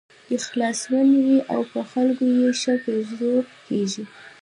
اخلاصمن 0.37 1.07
وي 1.25 1.37
او 1.53 1.59
په 1.71 1.79
خلکو 1.91 2.25
یې 2.37 2.49
ښه 2.61 2.73
پیرزو 2.83 3.33
کېږي. 3.67 4.03